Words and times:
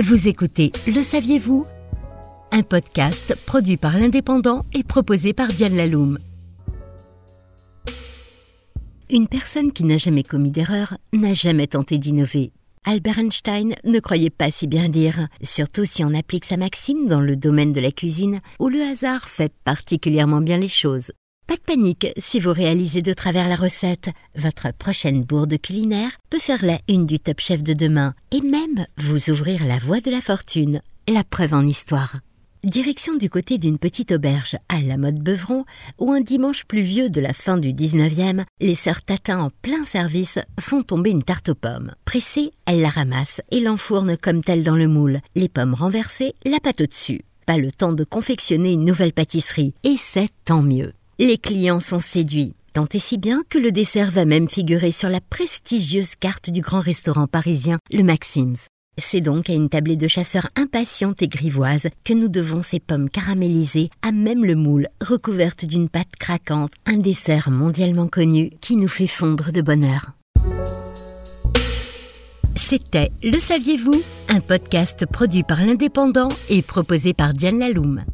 Vous 0.00 0.28
écoutez 0.28 0.70
Le 0.86 1.02
saviez-vous? 1.02 1.66
Un 2.52 2.62
podcast 2.62 3.34
produit 3.46 3.76
par 3.76 3.98
l'Indépendant 3.98 4.64
et 4.72 4.84
proposé 4.84 5.32
par 5.32 5.48
Diane 5.48 5.74
Laloum. 5.74 6.20
Une 9.10 9.26
personne 9.26 9.72
qui 9.72 9.82
n'a 9.82 9.98
jamais 9.98 10.22
commis 10.22 10.52
d'erreur 10.52 10.96
n'a 11.12 11.34
jamais 11.34 11.66
tenté 11.66 11.98
d'innover. 11.98 12.52
Albert 12.84 13.18
Einstein 13.18 13.74
ne 13.82 13.98
croyait 13.98 14.30
pas 14.30 14.52
si 14.52 14.68
bien 14.68 14.88
dire, 14.88 15.26
surtout 15.42 15.84
si 15.84 16.04
on 16.04 16.14
applique 16.14 16.44
sa 16.44 16.56
maxime 16.56 17.08
dans 17.08 17.20
le 17.20 17.34
domaine 17.34 17.72
de 17.72 17.80
la 17.80 17.90
cuisine 17.90 18.40
où 18.60 18.68
le 18.68 18.80
hasard 18.80 19.28
fait 19.28 19.52
particulièrement 19.64 20.40
bien 20.40 20.58
les 20.58 20.68
choses. 20.68 21.10
Pas 21.48 21.56
de 21.56 21.60
panique 21.60 22.08
si 22.18 22.40
vous 22.40 22.52
réalisez 22.52 23.00
de 23.00 23.14
travers 23.14 23.48
la 23.48 23.56
recette. 23.56 24.10
Votre 24.36 24.70
prochaine 24.74 25.24
bourde 25.24 25.58
culinaire 25.58 26.10
peut 26.28 26.38
faire 26.38 26.62
la 26.62 26.78
une 26.88 27.06
du 27.06 27.18
Top 27.18 27.40
Chef 27.40 27.62
de 27.62 27.72
demain 27.72 28.12
et 28.32 28.42
même 28.42 28.84
vous 28.98 29.30
ouvrir 29.30 29.64
la 29.64 29.78
voie 29.78 30.00
de 30.00 30.10
la 30.10 30.20
fortune. 30.20 30.82
La 31.08 31.24
preuve 31.24 31.54
en 31.54 31.64
histoire. 31.64 32.18
Direction 32.64 33.16
du 33.16 33.30
côté 33.30 33.56
d'une 33.56 33.78
petite 33.78 34.12
auberge 34.12 34.58
à 34.68 34.82
la 34.82 34.98
mode 34.98 35.20
Beuvron, 35.20 35.64
où 35.98 36.12
un 36.12 36.20
dimanche 36.20 36.66
pluvieux 36.66 37.08
de 37.08 37.22
la 37.22 37.32
fin 37.32 37.56
du 37.56 37.72
19e, 37.72 38.44
les 38.60 38.74
sœurs 38.74 39.00
Tatin 39.00 39.38
en 39.38 39.50
plein 39.62 39.86
service 39.86 40.38
font 40.60 40.82
tomber 40.82 41.08
une 41.08 41.22
tarte 41.22 41.48
aux 41.48 41.54
pommes. 41.54 41.94
Pressée, 42.04 42.50
elles 42.66 42.82
la 42.82 42.90
ramassent 42.90 43.40
et 43.50 43.60
l'enfournent 43.60 44.18
comme 44.18 44.42
telle 44.42 44.64
dans 44.64 44.76
le 44.76 44.86
moule, 44.86 45.20
les 45.34 45.48
pommes 45.48 45.72
renversées, 45.72 46.34
la 46.44 46.60
pâte 46.60 46.82
au-dessus. 46.82 47.22
Pas 47.46 47.56
le 47.56 47.72
temps 47.72 47.94
de 47.94 48.04
confectionner 48.04 48.72
une 48.72 48.84
nouvelle 48.84 49.14
pâtisserie, 49.14 49.72
et 49.82 49.96
c'est 49.96 50.28
tant 50.44 50.60
mieux. 50.60 50.92
Les 51.20 51.36
clients 51.36 51.80
sont 51.80 51.98
séduits, 51.98 52.54
tant 52.72 52.86
et 52.94 53.00
si 53.00 53.18
bien 53.18 53.42
que 53.48 53.58
le 53.58 53.72
dessert 53.72 54.12
va 54.12 54.24
même 54.24 54.48
figurer 54.48 54.92
sur 54.92 55.08
la 55.08 55.20
prestigieuse 55.20 56.14
carte 56.14 56.48
du 56.48 56.60
grand 56.60 56.78
restaurant 56.78 57.26
parisien, 57.26 57.80
le 57.92 58.04
Maxims. 58.04 58.68
C'est 58.98 59.20
donc 59.20 59.50
à 59.50 59.52
une 59.52 59.68
tablée 59.68 59.96
de 59.96 60.06
chasseurs 60.06 60.46
impatiente 60.54 61.20
et 61.20 61.26
grivoise 61.26 61.88
que 62.04 62.12
nous 62.12 62.28
devons 62.28 62.62
ces 62.62 62.78
pommes 62.78 63.10
caramélisées 63.10 63.90
à 64.00 64.12
même 64.12 64.44
le 64.44 64.54
moule, 64.54 64.86
recouvertes 65.04 65.64
d'une 65.64 65.88
pâte 65.88 66.14
craquante, 66.20 66.70
un 66.86 66.98
dessert 66.98 67.50
mondialement 67.50 68.06
connu 68.06 68.50
qui 68.60 68.76
nous 68.76 68.86
fait 68.86 69.08
fondre 69.08 69.50
de 69.50 69.60
bonheur. 69.60 70.12
C'était 72.54 73.10
Le 73.24 73.40
Saviez-vous? 73.40 74.02
Un 74.28 74.38
podcast 74.38 75.04
produit 75.04 75.42
par 75.42 75.66
l'Indépendant 75.66 76.28
et 76.48 76.62
proposé 76.62 77.12
par 77.12 77.34
Diane 77.34 77.58
Laloum. 77.58 78.04